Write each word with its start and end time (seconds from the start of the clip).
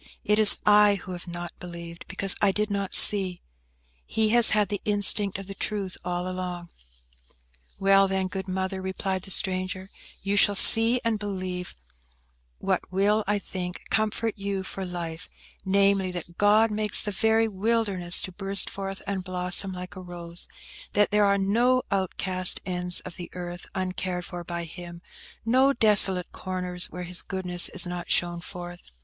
It 0.23 0.39
is 0.39 0.57
I 0.65 0.95
who 0.95 1.11
have 1.11 1.27
not 1.27 1.51
believed, 1.59 2.05
because 2.07 2.35
I 2.41 2.51
did 2.51 2.71
not 2.71 2.95
see. 2.95 3.43
He 4.07 4.29
has 4.29 4.49
had 4.49 4.69
the 4.69 4.81
instinct 4.83 5.37
of 5.37 5.45
the 5.45 5.53
truth 5.53 5.95
all 6.03 6.27
along." 6.27 6.69
"Well, 7.79 8.07
then, 8.07 8.25
good 8.25 8.47
Mother," 8.47 8.81
replied 8.81 9.21
the 9.21 9.29
stranger, 9.29 9.91
"you 10.23 10.37
shall 10.37 10.55
see 10.55 10.99
and 11.05 11.19
believe 11.19 11.75
what 12.57 12.81
will, 12.91 13.23
I 13.27 13.37
think, 13.37 13.79
comfort 13.91 14.33
you 14.39 14.63
for 14.63 14.85
life–namely, 14.85 16.09
that 16.13 16.35
God 16.39 16.71
makes 16.71 17.03
the 17.03 17.11
very 17.11 17.47
wilderness 17.47 18.23
to 18.23 18.31
burst 18.31 18.71
forth 18.71 19.03
and 19.05 19.23
blossom 19.23 19.71
like 19.71 19.95
a 19.95 20.01
rose: 20.01 20.47
that 20.93 21.11
there 21.11 21.25
are 21.25 21.37
no 21.37 21.83
outcast 21.91 22.59
ends 22.65 23.01
of 23.01 23.17
the 23.17 23.29
earth, 23.33 23.67
uncared 23.75 24.25
for 24.25 24.43
by 24.43 24.63
Him; 24.63 25.03
no 25.45 25.73
desolate 25.73 26.31
corners 26.31 26.85
where 26.89 27.03
His 27.03 27.21
goodness 27.21 27.69
is 27.69 27.85
not 27.85 28.09
shown 28.09 28.41
forth." 28.41 28.81